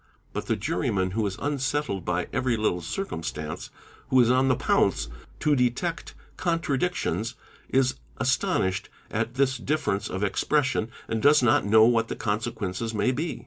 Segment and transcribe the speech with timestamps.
[0.33, 3.69] ''But the juryman who is unsettled by every little circumstance,
[4.09, 5.09] who is on the pounce
[5.41, 7.35] to detect contradic tions,
[7.71, 12.95] 1s astonished at this difference of expression and does not know | what the consequences
[12.95, 13.39] may be.